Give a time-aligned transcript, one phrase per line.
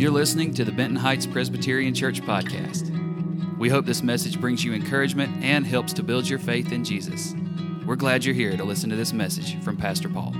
[0.00, 2.88] You're listening to the Benton Heights Presbyterian Church podcast.
[3.58, 7.34] We hope this message brings you encouragement and helps to build your faith in Jesus.
[7.84, 10.34] We're glad you're here to listen to this message from Pastor Paul.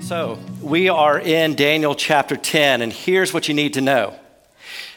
[0.00, 4.14] So, we are in Daniel chapter 10, and here's what you need to know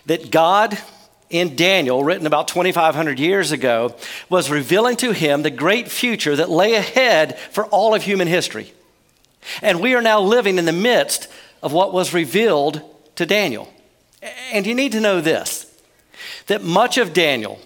[0.07, 0.77] that God
[1.29, 3.95] in Daniel, written about 2,500 years ago,
[4.27, 8.73] was revealing to him the great future that lay ahead for all of human history.
[9.61, 11.29] And we are now living in the midst
[11.63, 12.83] of what was revealed
[13.17, 13.71] to Daniel.
[14.51, 15.65] And you need to know this
[16.47, 17.59] that much of Daniel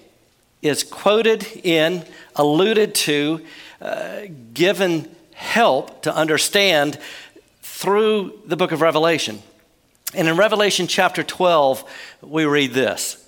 [0.61, 2.03] is quoted in,
[2.35, 3.45] alluded to,
[3.79, 4.21] uh,
[4.53, 6.99] given help to understand
[7.61, 9.41] through the book of Revelation.
[10.13, 11.83] And in Revelation chapter 12,
[12.21, 13.23] we read this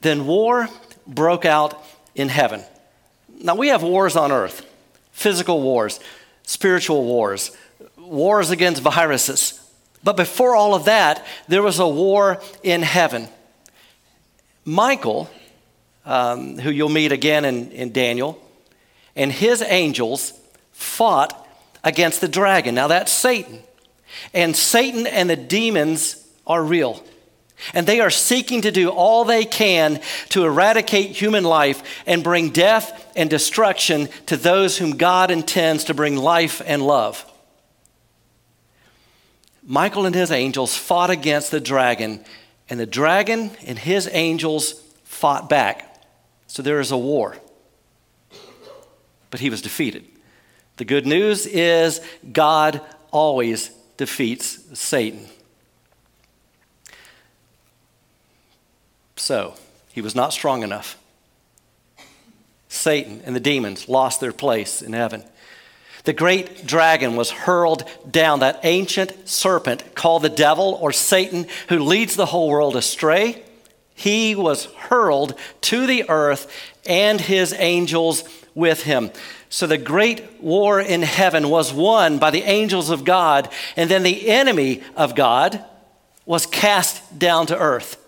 [0.00, 0.68] Then war
[1.06, 1.82] broke out
[2.14, 2.62] in heaven.
[3.42, 4.66] Now, we have wars on earth
[5.12, 6.00] physical wars,
[6.42, 7.56] spiritual wars,
[7.96, 9.61] wars against viruses,
[10.04, 13.28] but before all of that, there was a war in heaven.
[14.64, 15.30] Michael,
[16.04, 18.40] um, who you'll meet again in, in Daniel,
[19.14, 20.32] and his angels
[20.72, 21.46] fought
[21.84, 22.74] against the dragon.
[22.74, 23.60] Now that's Satan.
[24.34, 26.16] And Satan and the demons
[26.46, 27.02] are real.
[27.74, 30.00] And they are seeking to do all they can
[30.30, 35.94] to eradicate human life and bring death and destruction to those whom God intends to
[35.94, 37.24] bring life and love.
[39.72, 42.22] Michael and his angels fought against the dragon,
[42.68, 44.72] and the dragon and his angels
[45.04, 46.04] fought back.
[46.46, 47.38] So there is a war.
[49.30, 50.04] But he was defeated.
[50.76, 52.02] The good news is
[52.34, 55.26] God always defeats Satan.
[59.16, 59.54] So,
[59.94, 60.98] he was not strong enough.
[62.68, 65.24] Satan and the demons lost their place in heaven.
[66.04, 71.78] The great dragon was hurled down, that ancient serpent called the devil or Satan, who
[71.78, 73.42] leads the whole world astray.
[73.94, 76.50] He was hurled to the earth
[76.86, 79.10] and his angels with him.
[79.48, 84.02] So the great war in heaven was won by the angels of God, and then
[84.02, 85.64] the enemy of God
[86.26, 87.98] was cast down to earth.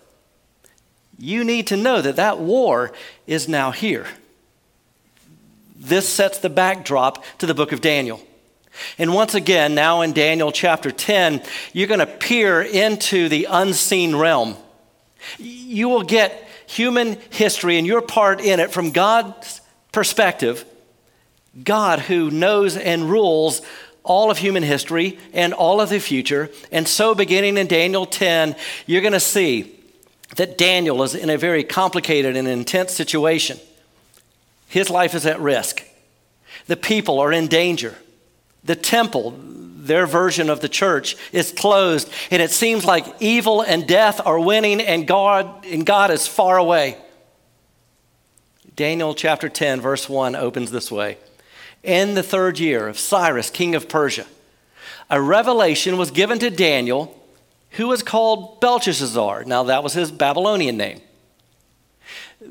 [1.17, 2.91] You need to know that that war
[3.25, 4.07] is now here.
[5.85, 8.19] This sets the backdrop to the book of Daniel.
[8.97, 14.15] And once again, now in Daniel chapter 10, you're going to peer into the unseen
[14.15, 14.57] realm.
[15.37, 20.65] You will get human history and your part in it from God's perspective.
[21.63, 23.61] God, who knows and rules
[24.03, 26.49] all of human history and all of the future.
[26.71, 28.55] And so, beginning in Daniel 10,
[28.87, 29.79] you're going to see
[30.35, 33.59] that Daniel is in a very complicated and intense situation.
[34.67, 35.83] His life is at risk.
[36.67, 37.95] The people are in danger.
[38.63, 43.87] The temple, their version of the church, is closed, and it seems like evil and
[43.87, 46.97] death are winning, and God, and God is far away.
[48.75, 51.17] Daniel chapter 10, verse 1 opens this way
[51.83, 54.25] In the third year of Cyrus, king of Persia,
[55.09, 57.17] a revelation was given to Daniel,
[57.71, 59.43] who was called Belteshazzar.
[59.45, 61.01] Now, that was his Babylonian name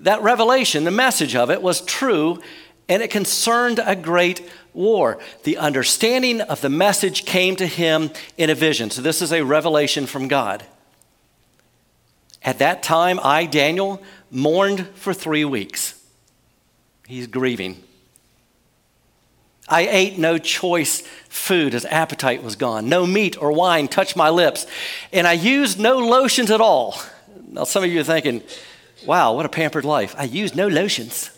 [0.05, 2.41] that revelation, the message of it, was true
[2.89, 5.19] and it concerned a great war.
[5.45, 8.91] The understanding of the message came to him in a vision.
[8.91, 10.65] So, this is a revelation from God.
[12.43, 15.99] At that time, I, Daniel, mourned for three weeks.
[17.07, 17.83] He's grieving.
[19.67, 21.01] I ate no choice
[21.31, 22.91] food, his appetite was gone.
[22.91, 24.67] No meat or wine touched my lips,
[25.11, 27.01] and I used no lotions at all.
[27.49, 28.43] Now, some of you are thinking,
[29.07, 30.15] Wow, what a pampered life.
[30.17, 31.31] I use no lotions.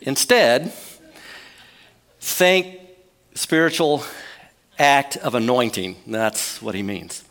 [0.00, 0.72] Instead,
[2.20, 2.78] think
[3.34, 4.04] spiritual
[4.78, 5.96] act of anointing.
[6.06, 7.24] That's what he means.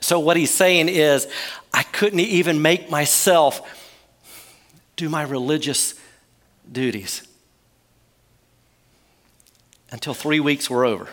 [0.00, 1.26] So, what he's saying is,
[1.72, 3.62] I couldn't even make myself
[4.96, 5.94] do my religious
[6.70, 7.26] duties
[9.90, 11.08] until three weeks were over.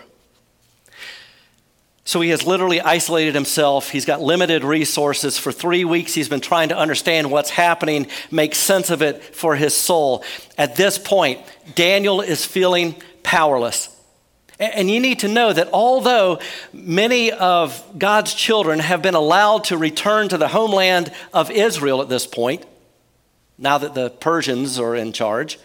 [2.07, 3.89] So he has literally isolated himself.
[3.89, 5.37] He's got limited resources.
[5.37, 9.57] For three weeks, he's been trying to understand what's happening, make sense of it for
[9.57, 10.23] his soul.
[10.57, 11.41] At this point,
[11.75, 13.93] Daniel is feeling powerless.
[14.57, 16.39] And you need to know that although
[16.71, 22.07] many of God's children have been allowed to return to the homeland of Israel at
[22.07, 22.63] this point,
[23.57, 25.59] now that the Persians are in charge,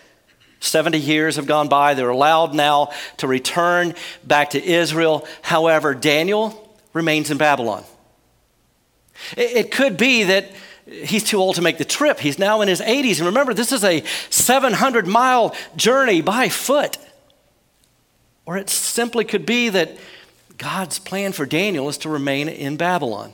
[0.62, 1.94] 70 years have gone by.
[1.94, 3.94] They're allowed now to return
[4.24, 5.26] back to Israel.
[5.42, 7.84] However, Daniel remains in Babylon.
[9.36, 10.50] It could be that
[10.86, 12.20] he's too old to make the trip.
[12.20, 13.18] He's now in his 80s.
[13.18, 16.98] And remember, this is a 700 mile journey by foot.
[18.46, 19.96] Or it simply could be that
[20.58, 23.32] God's plan for Daniel is to remain in Babylon.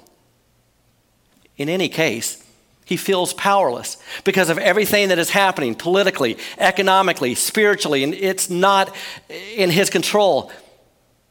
[1.57, 2.45] In any case,
[2.89, 8.97] he feels powerless because of everything that is happening politically, economically, spiritually, and it's not
[9.29, 10.51] in his control.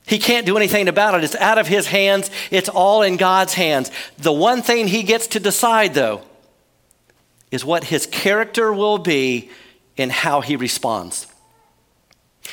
[0.06, 1.24] He can't do anything about it.
[1.24, 3.90] It's out of his hands, it's all in God's hands.
[4.20, 6.22] The one thing he gets to decide, though,
[7.50, 9.50] is what his character will be
[9.98, 11.26] and how he responds.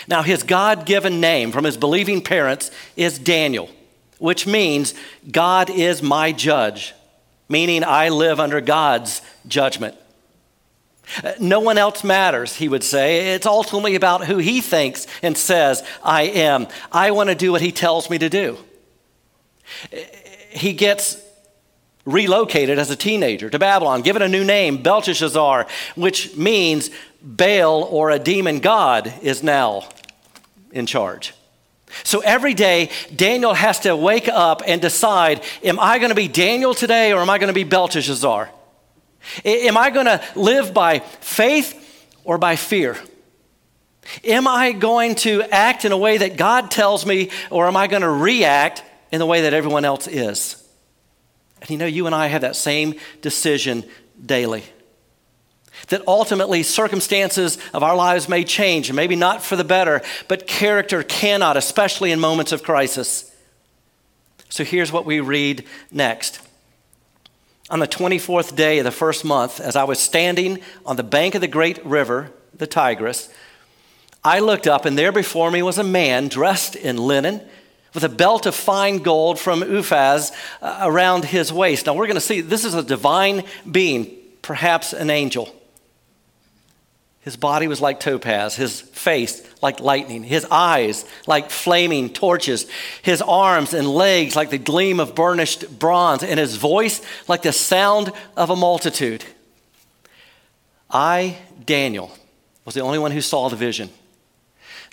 [0.08, 3.68] Now, his God given name from his believing parents is Daniel,
[4.16, 4.94] which means
[5.30, 6.94] God is my judge
[7.48, 9.96] meaning I live under God's judgment.
[11.38, 13.34] No one else matters, he would say.
[13.34, 16.66] It's ultimately about who he thinks and says, I am.
[16.90, 18.56] I want to do what he tells me to do.
[20.50, 21.20] He gets
[22.06, 26.90] relocated as a teenager to Babylon, given a new name, Belteshazzar, which means
[27.22, 29.88] Baal or a demon god is now
[30.72, 31.34] in charge.
[32.02, 36.28] So every day, Daniel has to wake up and decide Am I going to be
[36.28, 38.50] Daniel today or am I going to be Belteshazzar?
[39.44, 42.98] Am I going to live by faith or by fear?
[44.22, 47.86] Am I going to act in a way that God tells me or am I
[47.86, 50.62] going to react in the way that everyone else is?
[51.62, 53.84] And you know, you and I have that same decision
[54.24, 54.64] daily
[55.88, 61.02] that ultimately circumstances of our lives may change, maybe not for the better, but character
[61.02, 63.30] cannot, especially in moments of crisis.
[64.48, 66.40] So here's what we read next.
[67.70, 71.34] On the 24th day of the first month, as I was standing on the bank
[71.34, 73.30] of the great river, the Tigris,
[74.22, 77.42] I looked up, and there before me was a man dressed in linen
[77.94, 81.86] with a belt of fine gold from Uphaz uh, around his waist.
[81.86, 84.10] Now, we're going to see this is a divine being,
[84.42, 85.54] perhaps an angel.
[87.24, 92.66] His body was like topaz, his face like lightning, his eyes like flaming torches,
[93.00, 97.52] his arms and legs like the gleam of burnished bronze, and his voice like the
[97.52, 99.24] sound of a multitude.
[100.90, 102.12] I, Daniel,
[102.66, 103.88] was the only one who saw the vision.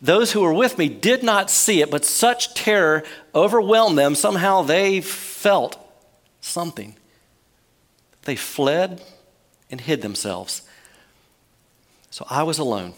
[0.02, 3.04] Those who were with me did not see it, but such terror
[3.36, 4.16] overwhelmed them.
[4.16, 5.78] Somehow they felt
[6.40, 6.96] something.
[8.24, 9.04] They fled
[9.70, 10.62] and hid themselves.
[12.12, 12.94] So I was alone,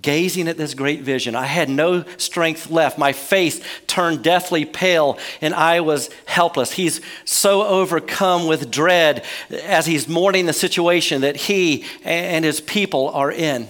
[0.00, 1.34] gazing at this great vision.
[1.34, 2.98] I had no strength left.
[2.98, 6.72] My face turned deathly pale, and I was helpless.
[6.72, 13.08] He's so overcome with dread as he's mourning the situation that he and his people
[13.08, 13.66] are in.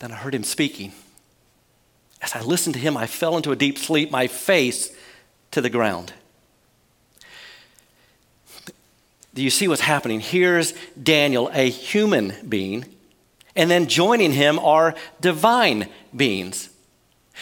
[0.00, 0.92] Then I heard him speaking.
[2.20, 4.92] As I listened to him, I fell into a deep sleep, my face
[5.52, 6.12] to the ground.
[9.34, 10.20] Do you see what's happening?
[10.20, 12.84] Here's Daniel, a human being,
[13.56, 16.68] and then joining him are divine beings.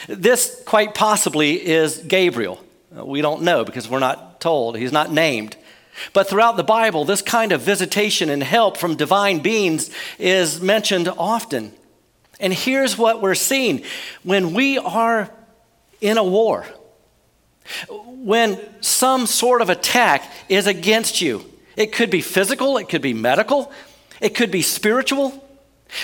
[0.09, 2.63] This quite possibly is Gabriel.
[2.97, 5.57] Uh, we don't know because we're not told, he's not named.
[6.13, 11.09] But throughout the Bible, this kind of visitation and help from divine beings is mentioned
[11.09, 11.73] often.
[12.39, 13.83] And here's what we're seeing
[14.23, 15.31] when we are
[16.01, 16.65] in a war,
[18.07, 21.45] when some sort of attack is against you,
[21.81, 23.73] it could be physical, it could be medical,
[24.21, 25.47] it could be spiritual.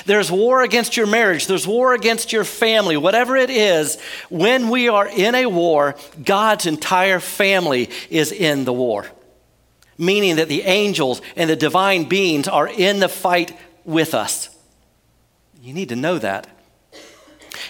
[0.07, 4.01] There's war against your marriage, there's war against your family, whatever it is.
[4.31, 9.07] When we are in a war, God's entire family is in the war,
[9.99, 14.49] meaning that the angels and the divine beings are in the fight with us.
[15.63, 16.49] You need to know that.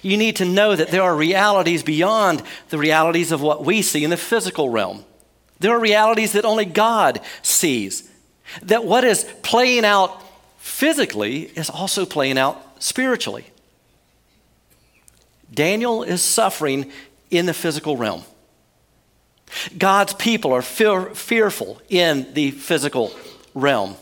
[0.03, 4.05] You need to know that there are realities beyond the realities of what we see
[4.05, 5.05] in the physical realm.
[5.59, 8.11] There are realities that only God sees.
[8.63, 10.23] That what is playing out
[10.59, 13.47] physically is also playing out spiritually.
[15.53, 16.91] Daniel is suffering
[17.31, 18.23] in the physical realm.
[19.79, 23.13] God's people are fear, fearful in the physical
[23.55, 23.97] realm.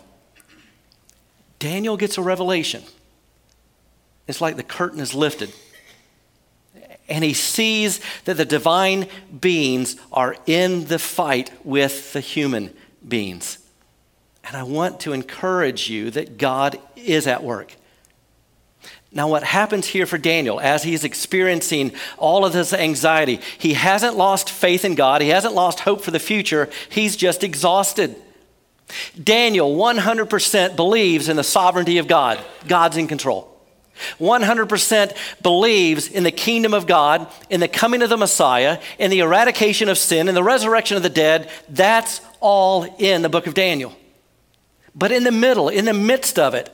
[1.59, 2.83] Daniel gets a revelation.
[4.27, 5.53] It's like the curtain is lifted
[7.09, 9.09] and he sees that the divine
[9.41, 12.75] beings are in the fight with the human
[13.07, 13.59] beings.
[14.45, 17.75] And I want to encourage you that God is at work.
[19.13, 24.17] Now, what happens here for Daniel as he's experiencing all of this anxiety, he hasn't
[24.17, 28.17] lost faith in God, he hasn't lost hope for the future, he's just exhausted.
[29.23, 33.54] Daniel 100% believes in the sovereignty of God, God's in control.
[34.19, 39.21] 100% believes in the kingdom of God, in the coming of the Messiah, in the
[39.21, 41.51] eradication of sin, in the resurrection of the dead.
[41.69, 43.97] That's all in the book of Daniel.
[44.95, 46.71] But in the middle, in the midst of it,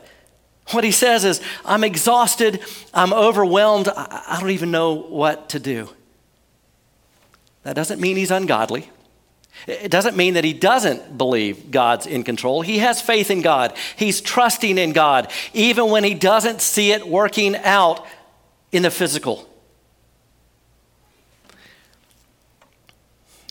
[0.72, 2.60] What he says is, I'm exhausted,
[2.94, 5.88] I'm overwhelmed, I don't even know what to do.
[7.64, 8.90] That doesn't mean he's ungodly.
[9.66, 12.62] It doesn't mean that he doesn't believe God's in control.
[12.62, 13.76] He has faith in God.
[13.96, 18.06] He's trusting in God, even when he doesn't see it working out
[18.72, 19.48] in the physical.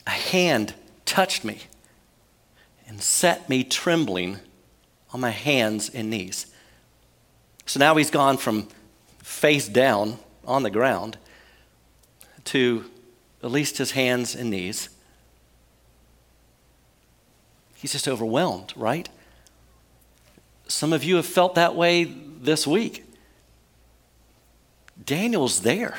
[0.08, 0.74] A hand
[1.06, 1.62] touched me
[2.88, 4.40] and set me trembling
[5.14, 6.48] on my hands and knees.
[7.66, 8.68] So now he's gone from
[9.22, 11.18] face down on the ground
[12.46, 12.86] to
[13.44, 14.90] at least his hands and knees.
[17.80, 19.08] He's just overwhelmed, right?
[20.68, 23.06] Some of you have felt that way this week.
[25.04, 25.98] Daniel's there.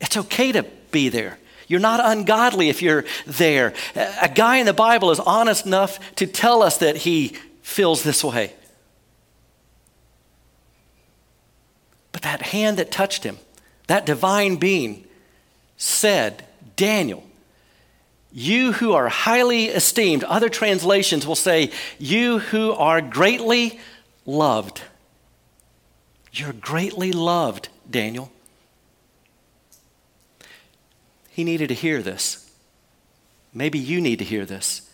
[0.00, 1.38] It's okay to be there.
[1.68, 3.74] You're not ungodly if you're there.
[3.94, 8.24] A guy in the Bible is honest enough to tell us that he feels this
[8.24, 8.54] way.
[12.12, 13.38] But that hand that touched him,
[13.86, 15.04] that divine being,
[15.76, 17.22] said, Daniel,
[18.36, 23.78] you who are highly esteemed, other translations will say, you who are greatly
[24.26, 24.82] loved.
[26.32, 28.32] You're greatly loved, Daniel.
[31.30, 32.50] He needed to hear this.
[33.54, 34.90] Maybe you need to hear this.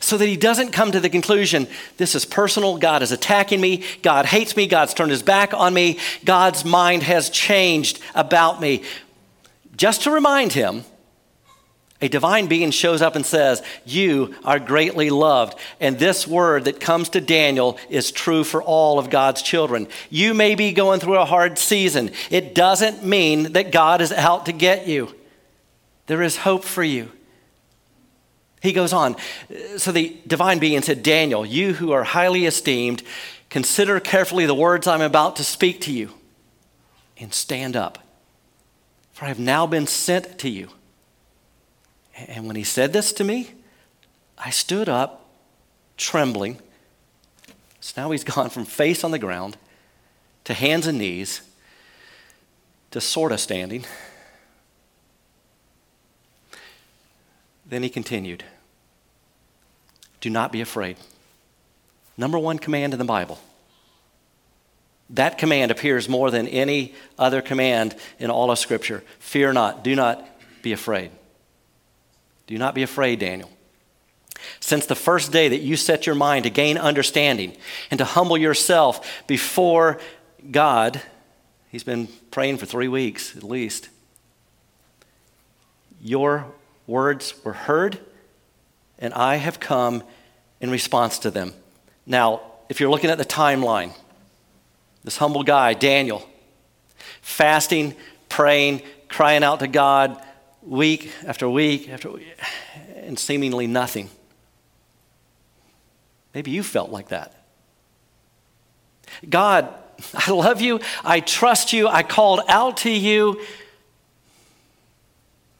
[0.00, 3.84] So that he doesn't come to the conclusion, this is personal, God is attacking me,
[4.02, 8.82] God hates me, God's turned his back on me, God's mind has changed about me.
[9.76, 10.84] Just to remind him,
[12.04, 15.58] a divine being shows up and says, You are greatly loved.
[15.80, 19.88] And this word that comes to Daniel is true for all of God's children.
[20.10, 22.10] You may be going through a hard season.
[22.30, 25.14] It doesn't mean that God is out to get you,
[26.06, 27.10] there is hope for you.
[28.60, 29.16] He goes on.
[29.78, 33.02] So the divine being said, Daniel, you who are highly esteemed,
[33.48, 36.10] consider carefully the words I'm about to speak to you
[37.18, 37.98] and stand up.
[39.12, 40.68] For I have now been sent to you.
[42.16, 43.52] And when he said this to me,
[44.38, 45.28] I stood up,
[45.96, 46.58] trembling.
[47.80, 49.56] So now he's gone from face on the ground
[50.44, 51.42] to hands and knees
[52.90, 53.84] to sort of standing.
[57.66, 58.44] Then he continued
[60.20, 60.96] Do not be afraid.
[62.16, 63.40] Number one command in the Bible.
[65.10, 69.02] That command appears more than any other command in all of Scripture.
[69.18, 70.26] Fear not, do not
[70.62, 71.10] be afraid.
[72.46, 73.50] Do not be afraid, Daniel.
[74.60, 77.56] Since the first day that you set your mind to gain understanding
[77.90, 79.98] and to humble yourself before
[80.50, 81.00] God,
[81.70, 83.88] he's been praying for three weeks at least.
[86.02, 86.46] Your
[86.86, 87.98] words were heard,
[88.98, 90.02] and I have come
[90.60, 91.54] in response to them.
[92.06, 93.92] Now, if you're looking at the timeline,
[95.02, 96.26] this humble guy, Daniel,
[97.22, 97.94] fasting,
[98.28, 100.22] praying, crying out to God,
[100.66, 102.36] week after week after week,
[102.96, 104.10] and seemingly nothing.
[106.34, 107.32] Maybe you felt like that.
[109.28, 109.72] God,
[110.14, 110.80] I love you.
[111.04, 111.86] I trust you.
[111.88, 113.40] I called out to you.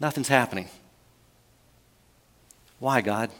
[0.01, 0.69] Nothing's happening.
[2.81, 3.31] Why, God?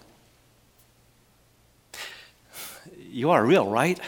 [3.11, 3.99] You are real, right?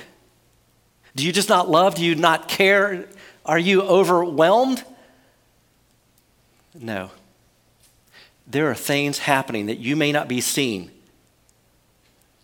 [1.14, 1.96] Do you just not love?
[1.96, 3.08] Do you not care?
[3.44, 4.82] Are you overwhelmed?
[6.74, 7.10] No
[8.46, 10.90] there are things happening that you may not be seeing,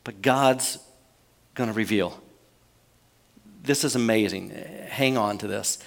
[0.04, 0.78] but God's
[1.54, 2.20] going to reveal.
[3.62, 4.50] This is amazing.
[4.88, 5.78] Hang on to this.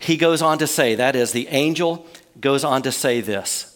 [0.00, 2.06] He goes on to say, that is, the angel
[2.40, 3.72] goes on to say this.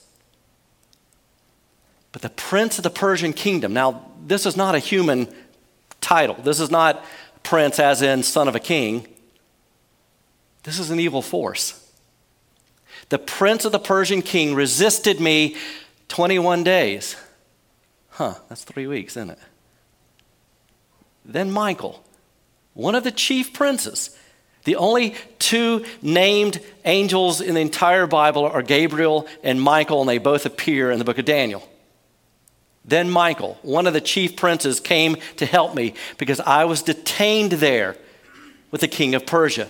[2.13, 5.33] But the prince of the Persian kingdom, now, this is not a human
[6.01, 6.37] title.
[6.43, 7.05] This is not
[7.43, 9.07] prince as in son of a king.
[10.63, 11.80] This is an evil force.
[13.11, 15.57] The prince of the Persian king resisted me
[16.09, 17.17] 21 days.
[18.11, 19.39] Huh, that's three weeks, isn't it?
[21.25, 22.03] Then Michael,
[22.73, 24.17] one of the chief princes,
[24.65, 30.19] the only two named angels in the entire Bible are Gabriel and Michael, and they
[30.19, 31.69] both appear in the book of Daniel.
[32.85, 37.53] Then Michael, one of the chief princes, came to help me because I was detained
[37.53, 37.97] there
[38.71, 39.69] with the king of Persia.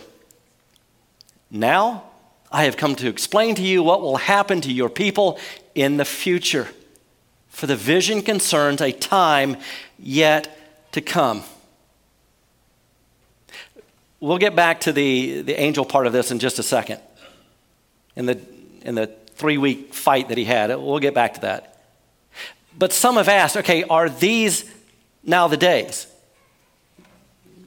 [1.50, 2.09] Now
[2.50, 5.38] I have come to explain to you what will happen to your people
[5.74, 6.68] in the future.
[7.48, 9.56] For the vision concerns a time
[9.98, 10.56] yet
[10.92, 11.42] to come.
[14.18, 17.00] We'll get back to the, the angel part of this in just a second.
[18.16, 18.40] In the,
[18.82, 21.82] in the three week fight that he had, we'll get back to that.
[22.76, 24.70] But some have asked okay, are these
[25.22, 26.06] now the days?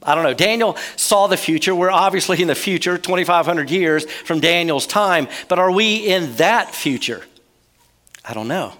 [0.04, 0.34] I don't know.
[0.34, 1.74] Daniel saw the future.
[1.74, 6.74] We're obviously in the future, 2,500 years from Daniel's time, but are we in that
[6.74, 7.24] future?
[8.24, 8.74] I don't know.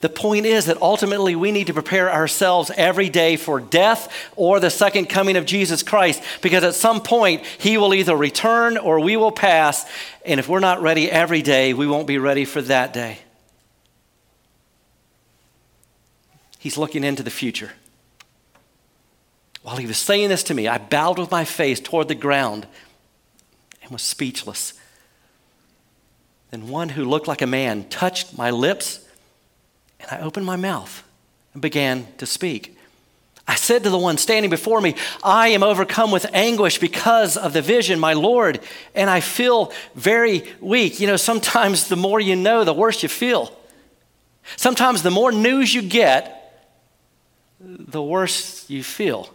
[0.00, 4.60] The point is that ultimately we need to prepare ourselves every day for death or
[4.60, 9.00] the second coming of Jesus Christ because at some point he will either return or
[9.00, 9.84] we will pass.
[10.24, 13.18] And if we're not ready every day, we won't be ready for that day.
[16.58, 17.72] He's looking into the future.
[19.62, 22.66] While he was saying this to me, I bowed with my face toward the ground
[23.82, 24.74] and was speechless.
[26.50, 29.00] Then one who looked like a man touched my lips
[30.00, 31.04] and I opened my mouth
[31.52, 32.76] and began to speak.
[33.46, 37.52] I said to the one standing before me, I am overcome with anguish because of
[37.52, 38.60] the vision, my Lord,
[38.94, 41.00] and I feel very weak.
[41.00, 43.56] You know, sometimes the more you know, the worse you feel.
[44.56, 46.38] Sometimes the more news you get,
[47.60, 49.32] the worse you feel.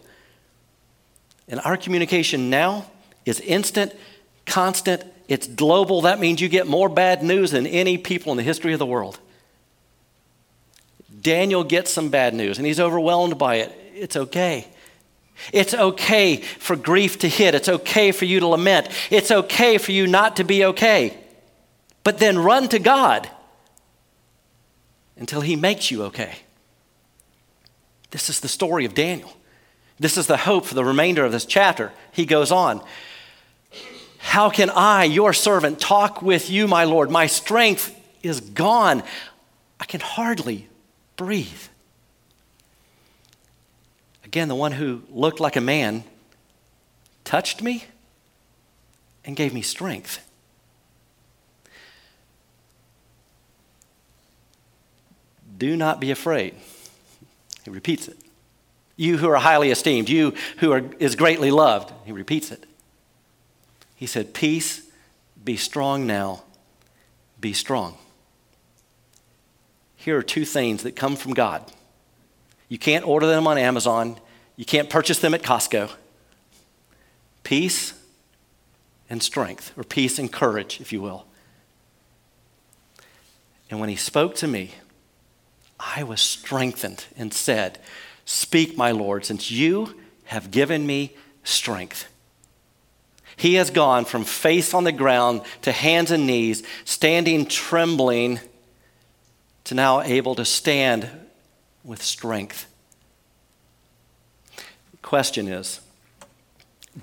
[1.47, 2.89] And our communication now
[3.25, 3.93] is instant,
[4.45, 6.01] constant, it's global.
[6.01, 8.85] That means you get more bad news than any people in the history of the
[8.85, 9.19] world.
[11.21, 13.73] Daniel gets some bad news and he's overwhelmed by it.
[13.93, 14.67] It's okay.
[15.53, 17.55] It's okay for grief to hit.
[17.55, 18.87] It's okay for you to lament.
[19.11, 21.17] It's okay for you not to be okay.
[22.03, 23.29] But then run to God
[25.17, 26.35] until he makes you okay.
[28.11, 29.31] This is the story of Daniel.
[29.99, 31.91] This is the hope for the remainder of this chapter.
[32.11, 32.81] He goes on.
[34.19, 37.09] How can I, your servant, talk with you, my Lord?
[37.09, 39.03] My strength is gone.
[39.79, 40.67] I can hardly
[41.15, 41.63] breathe.
[44.23, 46.03] Again, the one who looked like a man
[47.23, 47.85] touched me
[49.23, 50.19] and gave me strength.
[55.57, 56.53] Do not be afraid.
[57.63, 58.17] He repeats it.
[58.97, 61.93] You who are highly esteemed, you who are, is greatly loved.
[62.05, 62.65] He repeats it.
[63.95, 64.81] He said, Peace,
[65.41, 66.43] be strong now,
[67.39, 67.97] be strong
[70.07, 71.69] here are two things that come from God.
[72.69, 74.17] You can't order them on Amazon,
[74.55, 75.91] you can't purchase them at Costco.
[77.43, 77.93] Peace
[79.09, 81.25] and strength, or peace and courage, if you will.
[83.69, 84.75] And when he spoke to me,
[85.77, 87.77] I was strengthened and said,
[88.27, 92.09] Speak, my Lord, since you have given me strength.
[93.37, 98.41] He has gone from face on the ground to hands and knees, standing trembling
[99.63, 101.09] to now able to stand
[101.85, 102.65] with strength.
[105.01, 105.79] Question is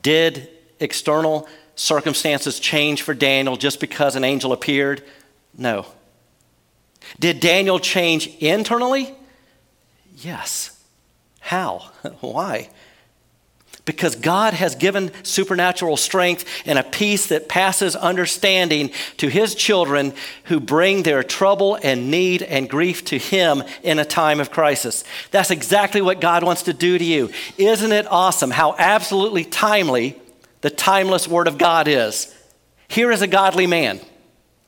[0.03, 5.03] Did external circumstances change for Daniel just because an angel appeared?
[5.57, 5.87] No.
[7.19, 9.15] Did Daniel change internally?
[10.19, 10.74] Yes.
[11.44, 11.90] How?
[12.20, 12.70] Why?
[13.85, 20.14] because God has given supernatural strength and a peace that passes understanding to his children
[20.44, 25.04] who bring their trouble and need and grief to him in a time of crisis.
[25.30, 27.30] That's exactly what God wants to do to you.
[27.59, 30.18] Isn't it awesome how absolutely timely
[30.62, 32.35] the timeless word of God is?
[32.88, 34.00] Here is a godly man.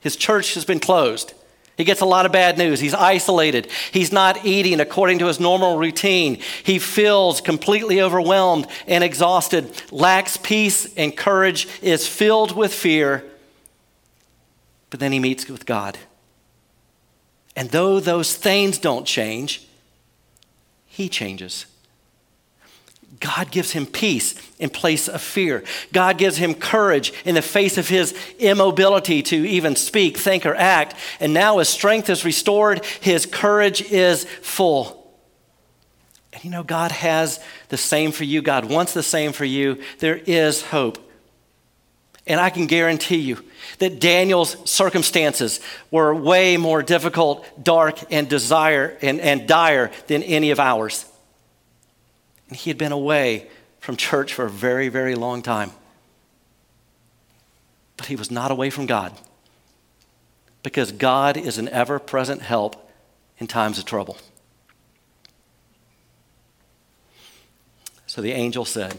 [0.01, 1.33] His church has been closed.
[1.77, 2.81] He gets a lot of bad news.
[2.81, 3.69] He's isolated.
[3.93, 6.41] He's not eating according to his normal routine.
[6.65, 13.25] He feels completely overwhelmed and exhausted, lacks peace and courage, is filled with fear.
[14.89, 15.99] But then he meets with God.
[17.55, 19.67] And though those things don't change,
[20.87, 21.67] he changes.
[23.21, 25.65] God gives him peace in place of fear.
[25.93, 30.55] God gives him courage in the face of his immobility to even speak, think, or
[30.55, 30.95] act.
[31.21, 35.15] And now his strength is restored, his courage is full.
[36.33, 38.43] And you know, God has the same for you.
[38.43, 39.81] God wants the same for you.
[40.01, 40.99] There is hope.
[42.27, 43.43] And I can guarantee you
[43.79, 50.51] that Daniel's circumstances were way more difficult, dark, and desire and, and dire than any
[50.51, 51.07] of ours.
[52.49, 53.49] And he had been away
[53.81, 55.71] from church for a very, very long time.
[57.97, 59.13] But he was not away from God
[60.63, 62.91] because God is an ever present help
[63.39, 64.19] in times of trouble.
[68.07, 68.99] So the angel said,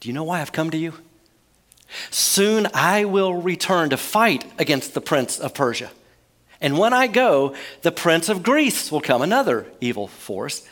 [0.00, 0.94] Do you know why I've come to you?
[2.10, 5.90] Soon I will return to fight against the prince of Persia.
[6.60, 10.66] And when I go, the prince of Greece will come, another evil force.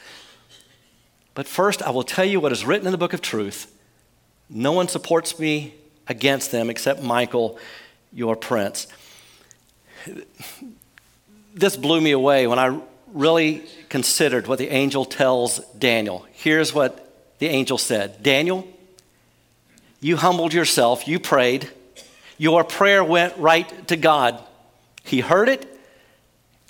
[1.35, 3.71] But first, I will tell you what is written in the book of truth.
[4.49, 5.75] No one supports me
[6.07, 7.59] against them except Michael,
[8.13, 8.87] your prince.
[11.55, 12.81] This blew me away when I
[13.13, 16.27] really considered what the angel tells Daniel.
[16.33, 17.01] Here's what
[17.39, 18.67] the angel said, Daniel,
[20.01, 21.69] you humbled yourself, you prayed,
[22.39, 24.43] your prayer went right to God.
[25.03, 25.67] He heard it,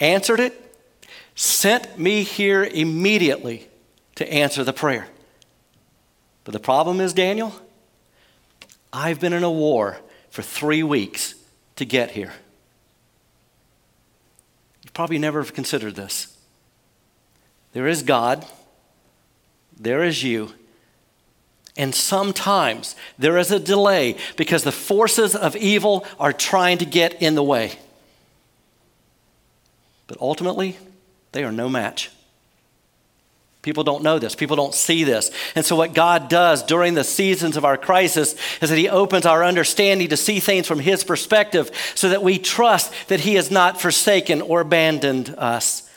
[0.01, 0.77] answered it,
[1.35, 3.69] sent me here immediately
[4.17, 5.09] to answer the prayer.
[6.45, 7.55] But the problem is, Daniel,
[8.93, 9.99] I've been in a war
[10.31, 11.35] for three weeks
[11.77, 12.33] to get here.
[14.83, 16.37] You've probably never considered this.
[17.73, 18.47] There is God,
[19.77, 20.53] there is you,
[21.77, 27.21] and sometimes there is a delay because the forces of evil are trying to get
[27.21, 27.73] in the way.
[30.07, 30.77] But ultimately,
[31.33, 32.11] they are no match.
[33.65, 34.35] People don't know this.
[34.35, 35.31] People don't see this.
[35.55, 39.25] And so, what God does during the seasons of our crisis is that He opens
[39.25, 43.51] our understanding to see things from His perspective so that we trust that He has
[43.51, 45.91] not forsaken or abandoned us.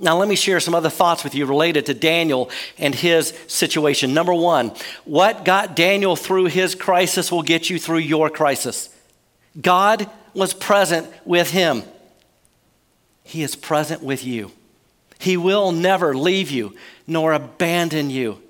[0.00, 4.12] Now, let me share some other thoughts with you related to Daniel and his situation.
[4.12, 4.72] Number one,
[5.04, 8.88] what got Daniel through his crisis will get you through your crisis.
[9.60, 11.84] God was present with him,
[13.22, 14.50] He is present with you.
[15.22, 16.74] He will never leave you
[17.06, 18.42] nor abandon you.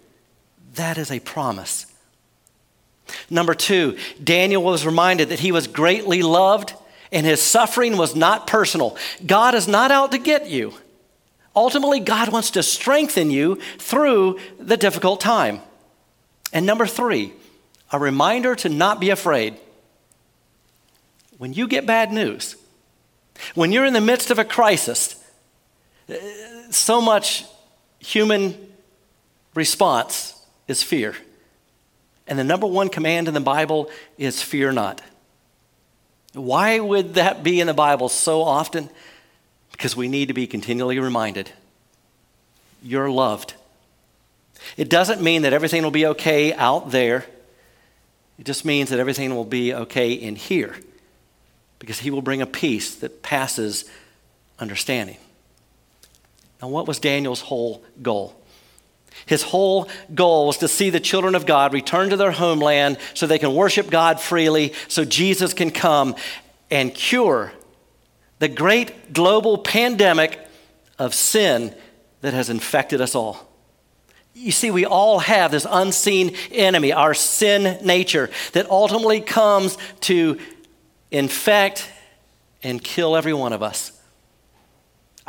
[0.77, 1.85] That is a promise.
[3.29, 6.73] Number two, Daniel was reminded that he was greatly loved
[7.13, 8.97] and his suffering was not personal.
[9.27, 10.73] God is not out to get you.
[11.55, 15.61] Ultimately, God wants to strengthen you through the difficult time.
[16.55, 17.35] And number three,
[17.93, 19.59] a reminder to not be afraid.
[21.37, 22.57] When you get bad news,
[23.55, 25.23] when you're in the midst of a crisis,
[26.75, 27.45] so much
[27.99, 28.57] human
[29.55, 31.15] response is fear.
[32.27, 35.01] And the number one command in the Bible is fear not.
[36.35, 38.89] Why would that be in the Bible so often?
[39.73, 41.51] Because we need to be continually reminded
[42.83, 43.55] you're loved.
[44.77, 47.25] It doesn't mean that everything will be okay out there.
[48.39, 50.75] It just means that everything will be okay in here
[51.79, 53.85] because He will bring a peace that passes
[54.59, 55.19] understanding.
[56.63, 58.35] Now, what was Daniel's whole goal?
[59.27, 63.27] His whole goal was to see the children of God return to their homeland so
[63.27, 66.15] they can worship God freely, so Jesus can come
[66.71, 67.53] and cure
[68.39, 70.39] the great global pandemic
[70.99, 71.75] of sin
[72.23, 73.49] that has infected us all.
[74.35, 80.39] You see, we all have this unseen enemy, our sin nature, that ultimately comes to
[81.11, 81.91] infect
[82.63, 83.93] and kill every one of us.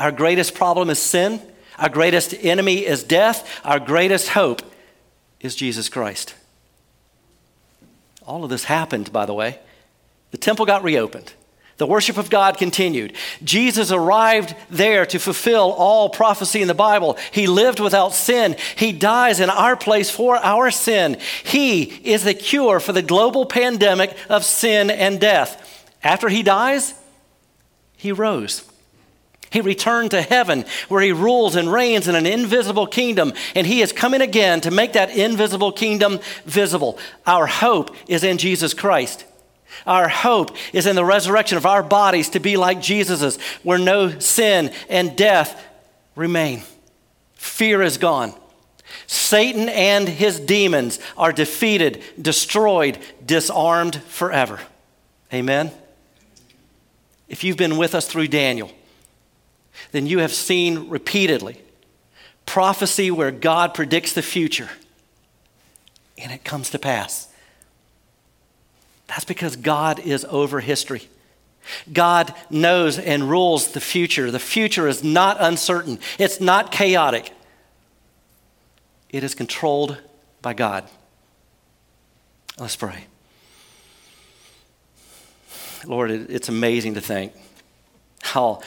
[0.04, 1.42] Our greatest problem is sin.
[1.80, 3.50] Our greatest enemy is death.
[3.64, 4.62] Our greatest hope
[5.40, 6.36] is Jesus Christ.
[8.26, 9.60] All of this happened, by the way.
[10.32, 11.32] The temple got reopened.
[11.78, 13.14] The worship of God continued.
[13.46, 17.18] Jesus arrived there to fulfill all prophecy in the Bible.
[17.32, 18.58] He lived without sin.
[18.76, 21.18] He dies in our place for our sin.
[21.46, 25.88] He is the cure for the global pandemic of sin and death.
[26.04, 26.94] After he dies,
[27.96, 28.70] he rose.
[29.54, 33.82] He returned to heaven where he rules and reigns in an invisible kingdom, and he
[33.82, 36.98] is coming again to make that invisible kingdom visible.
[37.28, 39.26] Our hope is in Jesus Christ.
[39.86, 44.18] Our hope is in the resurrection of our bodies to be like Jesus's, where no
[44.18, 45.64] sin and death
[46.16, 46.64] remain.
[47.36, 48.34] Fear is gone.
[49.06, 54.60] Satan and his demons are defeated, destroyed, disarmed forever.
[55.32, 55.72] Amen.
[57.30, 58.72] If you've been with us through Daniel,
[59.92, 61.60] then you have seen repeatedly
[62.46, 64.70] prophecy where God predicts the future
[66.18, 67.28] and it comes to pass.
[69.08, 71.08] That's because God is over history.
[71.92, 74.32] God knows and rules the future.
[74.32, 77.32] The future is not uncertain, it's not chaotic,
[79.10, 79.98] it is controlled
[80.42, 80.88] by God.
[82.58, 83.06] Let's pray.
[85.86, 87.34] Lord, it's amazing to think
[88.22, 88.62] how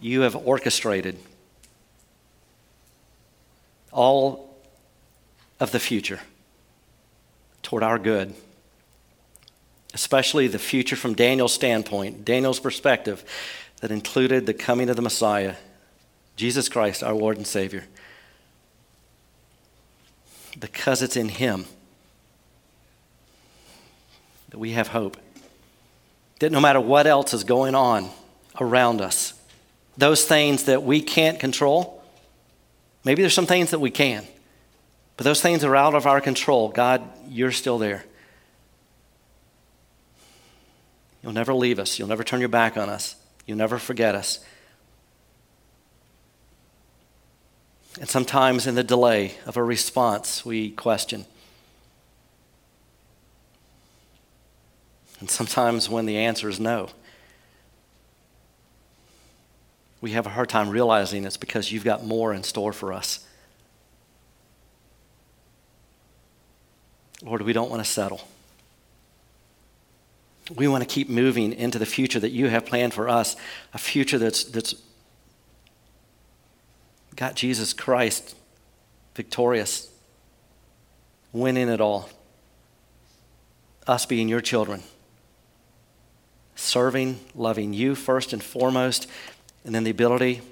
[0.00, 1.16] you have orchestrated
[3.92, 4.56] all
[5.58, 6.20] of the future
[7.62, 8.34] toward our good,
[9.92, 13.24] especially the future from Daniel's standpoint, Daniel's perspective,
[13.80, 15.56] that included the coming of the Messiah,
[16.36, 17.84] Jesus Christ, our Lord and Savior.
[20.58, 21.66] Because it's in Him
[24.50, 25.16] that we have hope.
[26.40, 28.10] That no matter what else is going on
[28.60, 29.34] around us,
[30.00, 32.02] those things that we can't control.
[33.04, 34.26] Maybe there's some things that we can,
[35.16, 36.68] but those things are out of our control.
[36.68, 38.04] God, you're still there.
[41.22, 43.14] You'll never leave us, you'll never turn your back on us,
[43.46, 44.42] you'll never forget us.
[47.98, 51.26] And sometimes in the delay of a response, we question.
[55.18, 56.88] And sometimes when the answer is no,
[60.00, 63.26] we have a hard time realizing it's because you've got more in store for us.
[67.22, 68.26] Lord, we don't want to settle.
[70.54, 73.36] We want to keep moving into the future that you have planned for us,
[73.74, 74.74] a future that's, that's
[77.14, 78.34] got Jesus Christ
[79.14, 79.90] victorious,
[81.32, 82.08] winning it all.
[83.86, 84.82] Us being your children,
[86.54, 89.06] serving, loving you first and foremost,
[89.64, 90.42] and then the ability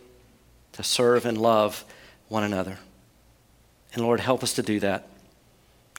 [0.72, 1.84] to serve and love
[2.28, 2.78] one another.
[3.92, 5.08] And Lord, help us to do that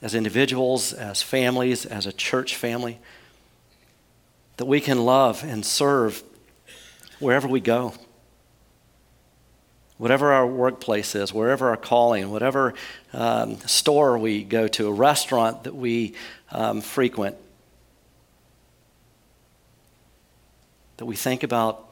[0.01, 2.99] as individuals, as families, as a church family,
[4.57, 6.23] that we can love and serve
[7.19, 7.93] wherever we go.
[9.97, 12.73] Whatever our workplace is, wherever our calling, whatever
[13.11, 16.13] um, store we go to, a restaurant that we
[16.51, 17.35] um, frequent,
[20.95, 21.88] that we think about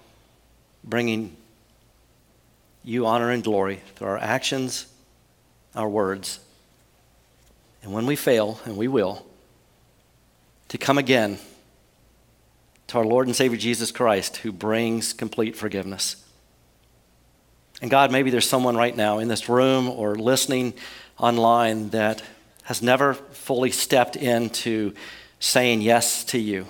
[0.88, 1.36] bringing
[2.84, 4.88] you honor and glory through our actions,
[5.76, 6.40] our words,
[7.84, 9.26] and when we fail, and we will,
[10.70, 11.38] to come again
[12.88, 16.26] to our Lord and Savior Jesus Christ who brings complete forgiveness.
[17.82, 20.74] And God, maybe there's someone right now in this room or listening
[21.18, 22.24] online that
[22.64, 24.94] has never fully stepped into
[25.40, 26.68] saying yes to you.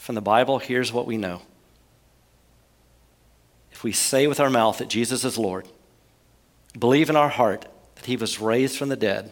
[0.00, 1.42] From the Bible, here's what we know.
[3.70, 5.68] If we say with our mouth that Jesus is Lord,
[6.76, 9.30] believe in our heart that he was raised from the dead,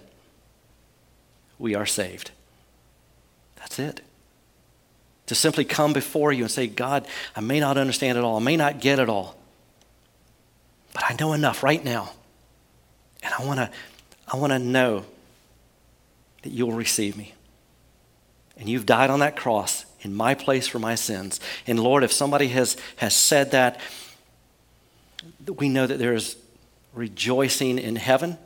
[1.58, 2.32] we are saved.
[3.56, 4.02] That's it.
[5.28, 8.40] To simply come before you and say, God, I may not understand it all, I
[8.40, 9.38] may not get it all,
[10.92, 12.12] but I know enough right now.
[13.22, 13.70] And I want to
[14.30, 15.06] I want to know
[16.42, 17.32] that you will receive me.
[18.58, 21.38] And you've died on that cross in my place for my sins.
[21.66, 23.80] And Lord, if somebody has, has said that,
[25.58, 26.36] we know that there is
[26.94, 28.38] rejoicing in heaven.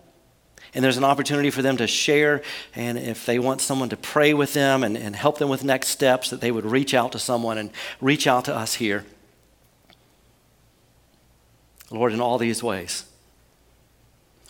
[0.75, 2.43] And there's an opportunity for them to share.
[2.75, 5.89] And if they want someone to pray with them and, and help them with next
[5.89, 7.71] steps, that they would reach out to someone and
[8.01, 9.05] reach out to us here.
[11.91, 13.05] Lord, in all these ways,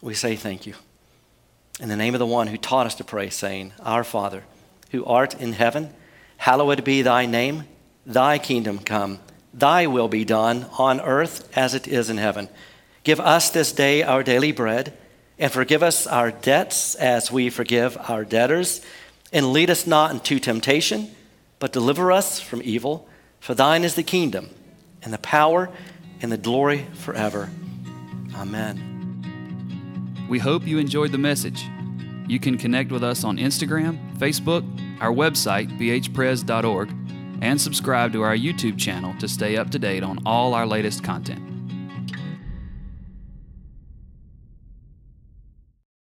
[0.00, 0.74] we say thank you.
[1.80, 4.44] In the name of the one who taught us to pray, saying, Our Father,
[4.92, 5.92] who art in heaven,
[6.42, 7.62] hallowed be thy name,
[8.04, 9.20] thy kingdom come,
[9.54, 12.48] thy will be done on earth as it is in heaven.
[13.04, 14.92] Give us this day our daily bread,
[15.38, 18.80] and forgive us our debts as we forgive our debtors.
[19.32, 21.12] And lead us not into temptation,
[21.60, 23.08] but deliver us from evil.
[23.38, 24.50] For thine is the kingdom,
[25.00, 25.70] and the power,
[26.22, 27.50] and the glory forever.
[28.34, 30.26] Amen.
[30.28, 31.62] We hope you enjoyed the message.
[32.26, 34.64] You can connect with us on Instagram, Facebook,
[35.02, 36.94] our website, bhpres.org,
[37.42, 41.02] and subscribe to our YouTube channel to stay up to date on all our latest
[41.02, 41.51] content.